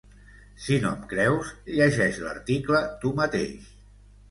Si 0.67 0.77
no 0.85 0.93
em 0.99 1.03
creus, 1.11 1.51
llegeix 1.77 2.19
l'article 2.25 2.83
tu 3.05 3.15
mateix. 3.23 3.71